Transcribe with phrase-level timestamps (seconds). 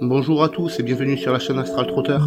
[0.00, 2.18] Bonjour à tous et bienvenue sur la chaîne Astral Trotter.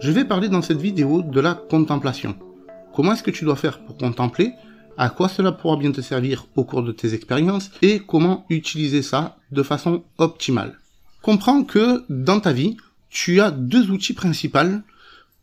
[0.00, 2.36] Je vais parler dans cette vidéo de la contemplation.
[2.94, 4.52] Comment est-ce que tu dois faire pour contempler?
[4.96, 7.70] À quoi cela pourra bien te servir au cours de tes expériences?
[7.82, 10.78] Et comment utiliser ça de façon optimale?
[11.20, 12.78] Comprends que dans ta vie,
[13.10, 14.80] tu as deux outils principaux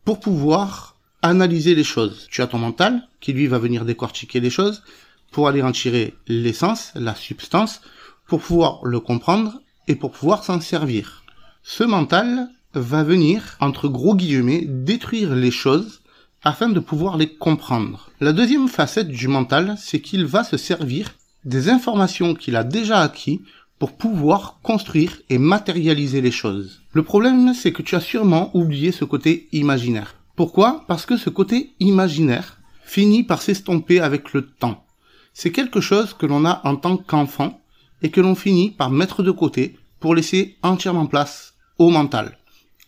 [0.04, 2.28] pour pouvoir analyser les choses.
[2.30, 4.84] Tu as ton mental, qui lui va venir décortiquer les choses,
[5.32, 7.82] pour aller en tirer l'essence, la substance,
[8.28, 11.24] pour pouvoir le comprendre et pour pouvoir s'en servir.
[11.64, 16.02] Ce mental va venir, entre gros guillemets, détruire les choses
[16.44, 18.10] afin de pouvoir les comprendre.
[18.22, 21.14] La deuxième facette du mental, c'est qu'il va se servir
[21.46, 23.42] des informations qu'il a déjà acquis
[23.80, 26.82] pour pouvoir construire et matérialiser les choses.
[26.94, 30.16] Le problème, c'est que tu as sûrement oublié ce côté imaginaire.
[30.38, 30.86] Pourquoi?
[30.88, 34.86] Parce que ce côté imaginaire finit par s'estomper avec le temps.
[35.34, 37.60] C'est quelque chose que l'on a en tant qu'enfant
[38.02, 42.38] et que l'on finit par mettre de côté pour laisser entièrement place au mental,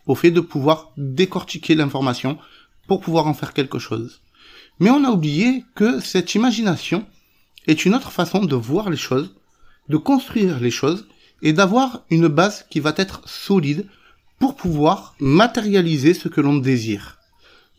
[0.06, 2.38] au fait de pouvoir décortiquer l'information
[2.88, 4.22] pour pouvoir en faire quelque chose.
[4.80, 7.06] Mais on a oublié que cette imagination
[7.68, 9.36] est une autre façon de voir les choses
[9.90, 11.08] de construire les choses
[11.42, 13.88] et d'avoir une base qui va être solide
[14.38, 17.19] pour pouvoir matérialiser ce que l'on désire.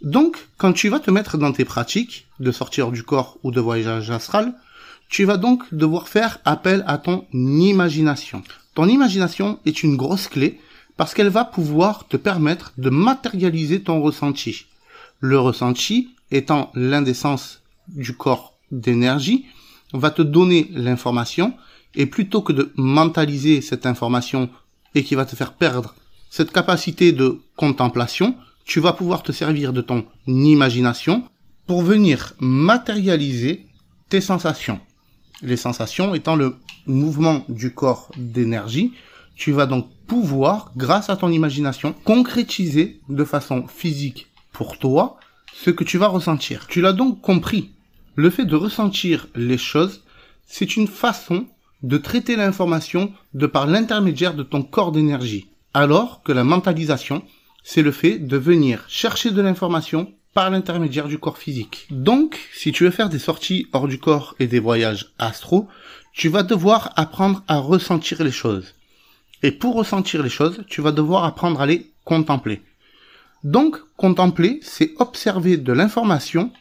[0.03, 3.61] Donc, quand tu vas te mettre dans tes pratiques de sortir du corps ou de
[3.61, 4.55] voyage astral,
[5.09, 8.43] tu vas donc devoir faire appel à ton imagination.
[8.75, 10.61] Ton imagination est une grosse clé
[10.97, 14.67] parce qu'elle va pouvoir te permettre de matérialiser ton ressenti.
[15.21, 19.47] Le ressenti étant l'indécence du corps d'énergie,
[19.93, 21.55] va te donner l'information
[21.95, 24.49] et plutôt que de mentaliser cette information
[24.95, 25.95] et qui va te faire perdre
[26.31, 28.37] cette capacité de contemplation,
[28.71, 31.25] tu vas pouvoir te servir de ton imagination
[31.67, 33.67] pour venir matérialiser
[34.09, 34.79] tes sensations.
[35.43, 36.55] Les sensations étant le
[36.87, 38.93] mouvement du corps d'énergie,
[39.35, 45.19] tu vas donc pouvoir, grâce à ton imagination, concrétiser de façon physique pour toi
[45.53, 46.69] ce que tu vas ressentir.
[46.69, 47.73] Tu l'as donc compris.
[48.15, 50.05] Le fait de ressentir les choses,
[50.47, 51.47] c'est une façon
[51.83, 55.49] de traiter l'information de par l'intermédiaire de ton corps d'énergie.
[55.75, 57.25] Alors que la mentalisation,
[57.63, 61.87] c'est le fait de venir chercher de l'information par l'intermédiaire du corps physique.
[61.91, 65.69] Donc, si tu veux faire des sorties hors du corps et des voyages astro,
[66.13, 68.75] tu vas devoir apprendre à ressentir les choses.
[69.43, 72.63] Et pour ressentir les choses, tu vas devoir apprendre à les contempler.
[73.43, 76.53] Donc, contempler, c'est observer de l'information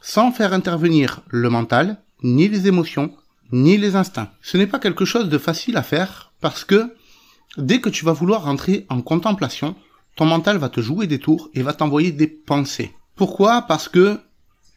[0.00, 3.12] sans faire intervenir le mental, ni les émotions,
[3.52, 4.30] ni les instincts.
[4.42, 6.94] Ce n'est pas quelque chose de facile à faire parce que
[7.56, 9.74] dès que tu vas vouloir rentrer en contemplation,
[10.16, 12.92] ton mental va te jouer des tours et va t'envoyer des pensées.
[13.14, 13.62] Pourquoi?
[13.62, 14.18] Parce que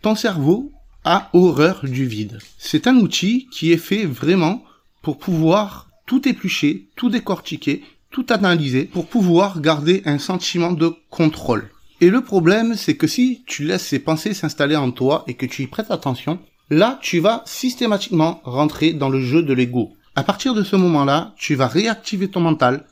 [0.01, 0.72] ton cerveau
[1.03, 2.39] a horreur du vide.
[2.57, 4.63] C'est un outil qui est fait vraiment
[5.01, 11.69] pour pouvoir tout éplucher, tout décortiquer, tout analyser, pour pouvoir garder un sentiment de contrôle.
[12.01, 15.45] Et le problème, c'est que si tu laisses ces pensées s'installer en toi et que
[15.45, 16.39] tu y prêtes attention,
[16.72, 19.94] Là, tu vas systématiquement rentrer dans le jeu de l'ego.
[20.16, 22.85] À partir de ce moment-là, tu vas réactiver ton mental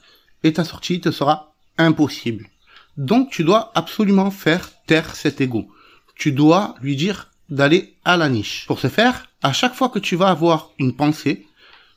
[0.44, 2.50] et ta sortie te sera impossible.
[2.98, 5.68] Donc, tu dois absolument faire taire cet ego.
[6.16, 8.66] Tu dois lui dire d'aller à la niche.
[8.68, 11.46] Pour ce faire, à chaque fois que tu vas avoir une pensée,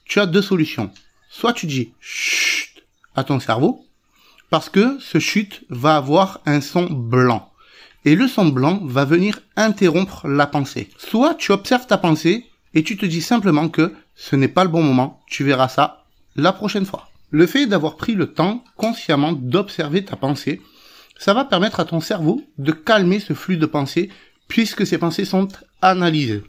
[0.05, 0.91] tu as deux solutions.
[1.31, 2.83] Soit tu dis chut
[3.15, 3.87] à ton cerveau,
[4.51, 7.51] parce que ce chut va avoir un son blanc
[8.05, 10.91] et le son blanc va venir interrompre la pensée.
[10.97, 14.71] Soit tu observes ta pensée et tu te dis simplement que ce n'est pas le
[14.71, 16.05] bon moment, tu verras ça
[16.37, 17.10] la prochaine fois.
[17.31, 20.61] Le fait d'avoir pris le temps consciemment d'observer ta pensée,
[21.19, 24.11] ça va permettre à ton cerveau de calmer ce flux de pensées
[24.49, 25.49] puisque ces pensées sont
[25.81, 26.43] analysées.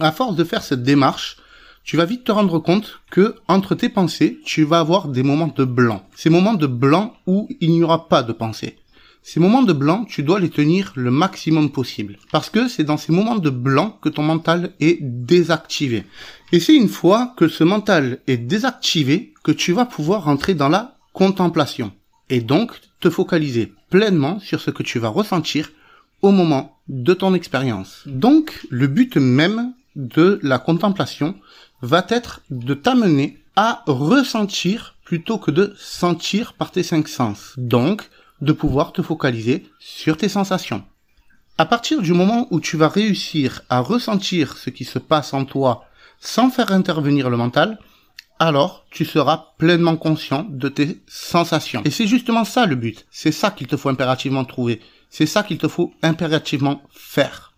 [0.00, 1.36] À force de faire cette démarche,
[1.84, 5.52] tu vas vite te rendre compte que entre tes pensées, tu vas avoir des moments
[5.54, 6.04] de blanc.
[6.16, 8.78] Ces moments de blanc où il n'y aura pas de pensée.
[9.26, 12.18] Ces moments de blanc, tu dois les tenir le maximum possible.
[12.30, 16.04] Parce que c'est dans ces moments de blanc que ton mental est désactivé.
[16.52, 20.68] Et c'est une fois que ce mental est désactivé que tu vas pouvoir rentrer dans
[20.68, 21.90] la contemplation.
[22.28, 25.72] Et donc te focaliser pleinement sur ce que tu vas ressentir
[26.20, 28.02] au moment de ton expérience.
[28.04, 31.34] Donc le but même de la contemplation
[31.80, 37.54] va être de t'amener à ressentir plutôt que de sentir par tes cinq sens.
[37.56, 38.02] Donc,
[38.44, 40.84] de pouvoir te focaliser sur tes sensations.
[41.58, 45.44] À partir du moment où tu vas réussir à ressentir ce qui se passe en
[45.44, 45.84] toi
[46.20, 47.78] sans faire intervenir le mental,
[48.38, 51.82] alors tu seras pleinement conscient de tes sensations.
[51.84, 53.06] Et c'est justement ça le but.
[53.10, 54.80] C'est ça qu'il te faut impérativement trouver.
[55.10, 57.52] C'est ça qu'il te faut impérativement faire.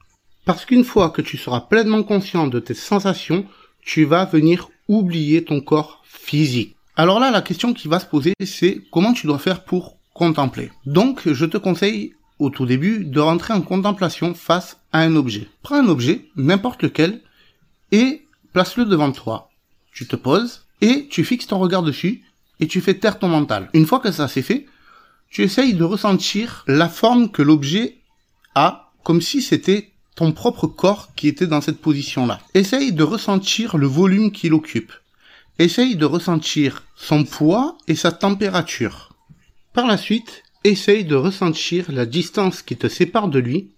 [0.45, 3.47] Parce qu'une fois que tu seras pleinement conscient de tes sensations,
[3.83, 6.77] tu vas venir oublier ton corps physique.
[6.97, 9.96] Alors là, la question qui va se poser, c'est comment tu dois faire pour
[10.87, 15.49] Donc, je te conseille au tout début de rentrer en contemplation face à un objet.
[15.63, 17.21] Prends un objet, n'importe lequel,
[17.93, 19.51] et place-le devant toi.
[19.93, 22.23] Tu te poses et tu fixes ton regard dessus
[22.61, 23.69] et tu fais taire ton mental.
[23.75, 24.67] Une fois que ça s'est fait,
[25.31, 27.99] tu essayes de ressentir la forme que l'objet
[28.55, 32.41] a comme si c'était ton propre corps qui était dans cette position-là.
[32.55, 34.93] Essaye de ressentir le volume qu'il occupe.
[35.59, 39.16] Essaye de ressentir son poids et sa température.
[39.77, 43.73] Par la suite, essaye de ressentir la distance qui te sépare de lui.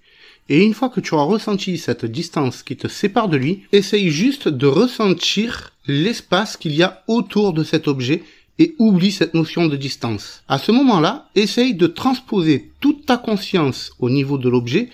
[0.49, 4.09] Et une fois que tu auras ressenti cette distance qui te sépare de lui, essaye
[4.11, 8.23] juste de ressentir l'espace qu'il y a autour de cet objet
[8.61, 10.45] et oublie cette notion de distance.
[10.47, 14.91] À ce moment-là, essaye de transposer toute ta conscience au niveau de l'objet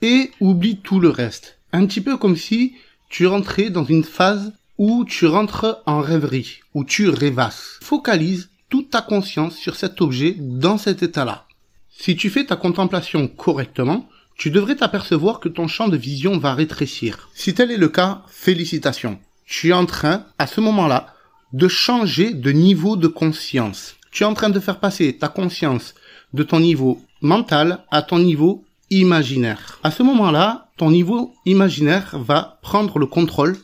[0.00, 1.58] et oublie tout le reste.
[1.72, 2.72] Un petit peu comme si
[3.08, 7.78] tu rentrais dans une phase où tu rentres en rêverie, où tu rêvasses.
[7.80, 11.44] Focalise toute ta conscience sur cet objet dans cet état-là.
[11.90, 16.54] Si tu fais ta contemplation correctement, tu devrais t'apercevoir que ton champ de vision va
[16.54, 17.28] rétrécir.
[17.34, 19.18] Si tel est le cas, félicitations.
[19.44, 21.08] Tu es en train, à ce moment-là,
[21.52, 23.96] de changer de niveau de conscience.
[24.10, 25.94] Tu es en train de faire passer ta conscience
[26.32, 29.80] de ton niveau mental à ton niveau imaginaire.
[29.82, 33.58] À ce moment-là, ton niveau imaginaire va prendre le contrôle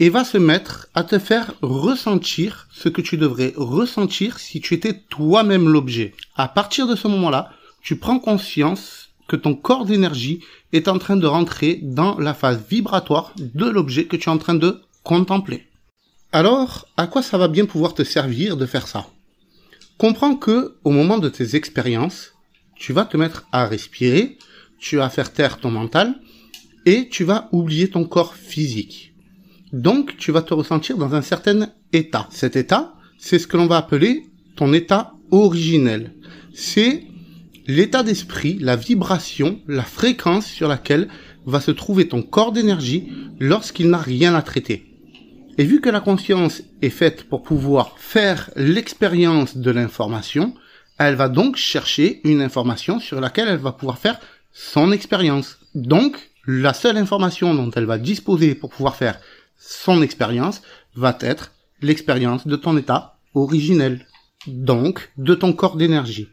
[0.00, 4.74] et va se mettre à te faire ressentir ce que tu devrais ressentir si tu
[4.74, 6.14] étais toi-même l'objet.
[6.36, 7.50] À partir de ce moment-là,
[7.82, 10.40] tu prends conscience que ton corps d'énergie
[10.72, 14.38] est en train de rentrer dans la phase vibratoire de l'objet que tu es en
[14.38, 15.66] train de contempler.
[16.32, 19.06] Alors, à quoi ça va bien pouvoir te servir de faire ça?
[19.96, 22.34] Comprends que, au moment de tes expériences,
[22.76, 24.38] tu vas te mettre à respirer,
[24.78, 26.14] tu vas faire taire ton mental
[26.86, 29.07] et tu vas oublier ton corps physique.
[29.72, 32.28] Donc, tu vas te ressentir dans un certain état.
[32.30, 34.26] Cet état, c'est ce que l'on va appeler
[34.56, 36.14] ton état originel.
[36.54, 37.04] C'est
[37.66, 41.08] l'état d'esprit, la vibration, la fréquence sur laquelle
[41.46, 44.86] va se trouver ton corps d'énergie lorsqu'il n'a rien à traiter.
[45.58, 50.54] Et vu que la conscience est faite pour pouvoir faire l'expérience de l'information,
[50.98, 54.18] elle va donc chercher une information sur laquelle elle va pouvoir faire
[54.52, 55.58] son expérience.
[55.74, 59.20] Donc, la seule information dont elle va disposer pour pouvoir faire
[59.58, 60.62] son expérience
[60.94, 61.52] va être
[61.82, 64.06] l'expérience de ton état originel,
[64.46, 66.28] donc de ton corps d'énergie.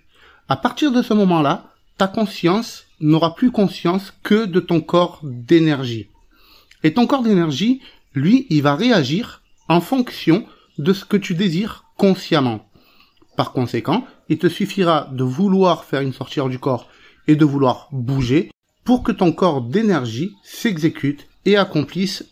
[0.47, 6.09] À partir de ce moment-là, ta conscience n'aura plus conscience que de ton corps d'énergie.
[6.83, 7.81] Et ton corps d'énergie,
[8.13, 10.45] lui, il va réagir en fonction
[10.77, 12.69] de ce que tu désires consciemment.
[13.35, 16.89] Par conséquent, il te suffira de vouloir faire une sortie du corps
[17.27, 18.51] et de vouloir bouger
[18.83, 22.23] pour que ton corps d'énergie s'exécute et accomplisse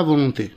[0.00, 0.52] volonté.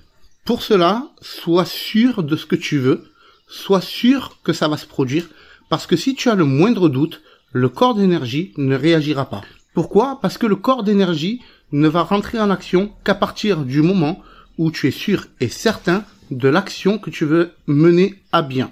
[0.46, 3.12] Pour cela, sois sûr de ce que tu veux,
[3.50, 5.28] sois sûr que ça va se produire,
[5.70, 7.22] parce que si tu as le moindre doute,
[7.52, 9.42] le corps d'énergie ne réagira pas.
[9.74, 10.20] Pourquoi?
[10.22, 11.42] Parce que le corps d'énergie
[11.72, 14.22] ne va rentrer en action qu'à partir du moment
[14.58, 18.72] où tu es sûr et certain de l'action que tu veux mener à bien.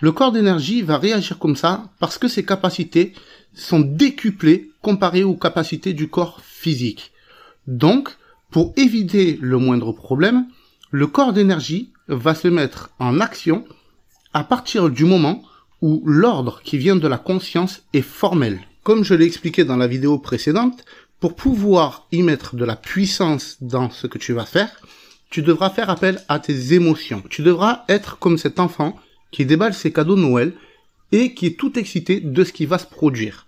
[0.00, 3.12] Le corps d'énergie va réagir comme ça parce que ses capacités
[3.54, 7.12] sont décuplées comparées aux capacités du corps physique.
[7.66, 8.10] Donc,
[8.50, 10.46] pour éviter le moindre problème,
[10.90, 13.64] le corps d'énergie va se mettre en action
[14.32, 15.42] à partir du moment
[15.82, 18.60] où l'ordre qui vient de la conscience est formel.
[18.82, 20.84] Comme je l'ai expliqué dans la vidéo précédente,
[21.20, 24.70] pour pouvoir y mettre de la puissance dans ce que tu vas faire,
[25.30, 27.22] tu devras faire appel à tes émotions.
[27.28, 28.96] Tu devras être comme cet enfant
[29.32, 30.52] qui déballe ses cadeaux de Noël
[31.12, 33.46] et qui est tout excité de ce qui va se produire.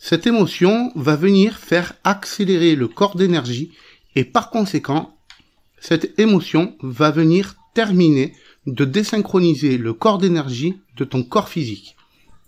[0.00, 3.72] Cette émotion va venir faire accélérer le corps d'énergie
[4.14, 5.16] et par conséquent,
[5.80, 8.34] cette émotion va venir terminer
[8.66, 11.96] de désynchroniser le corps d'énergie de ton corps physique.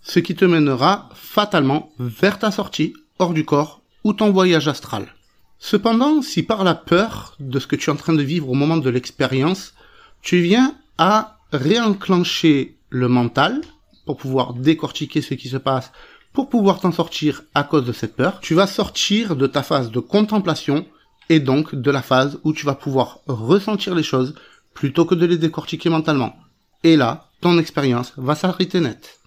[0.01, 5.13] Ce qui te mènera fatalement vers ta sortie hors du corps ou ton voyage astral.
[5.59, 8.55] Cependant, si par la peur de ce que tu es en train de vivre au
[8.55, 9.73] moment de l'expérience,
[10.21, 13.61] tu viens à réenclencher le mental
[14.05, 15.91] pour pouvoir décortiquer ce qui se passe,
[16.33, 19.91] pour pouvoir t'en sortir à cause de cette peur, tu vas sortir de ta phase
[19.91, 20.85] de contemplation
[21.29, 24.35] et donc de la phase où tu vas pouvoir ressentir les choses
[24.73, 26.35] plutôt que de les décortiquer mentalement.
[26.83, 29.19] Et là, ton expérience va s'arrêter net.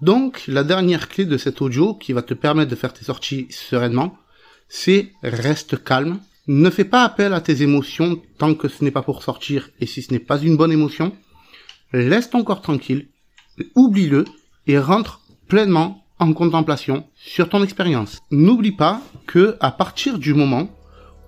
[0.00, 3.46] Donc, la dernière clé de cet audio qui va te permettre de faire tes sorties
[3.50, 4.18] sereinement,
[4.68, 6.18] c'est reste calme.
[6.48, 9.86] Ne fais pas appel à tes émotions tant que ce n'est pas pour sortir et
[9.86, 11.12] si ce n'est pas une bonne émotion.
[11.92, 13.08] Laisse ton corps tranquille,
[13.76, 14.24] oublie-le
[14.66, 18.20] et rentre pleinement en contemplation sur ton expérience.
[18.30, 20.68] N'oublie pas que à partir du moment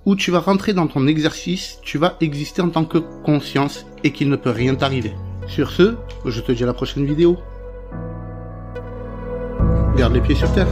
[0.06, 4.12] où tu vas rentrer dans ton exercice, tu vas exister en tant que conscience et
[4.12, 5.12] qu'il ne peut rien t'arriver.
[5.46, 7.38] Sur ce, je te dis à la prochaine vidéo.
[9.96, 10.68] Garde les pieds sur terre.